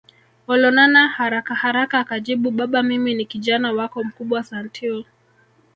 [0.53, 5.03] Olonana harakaharaka akajibu Baba mimi ni Kijana wako mkubwa Santeu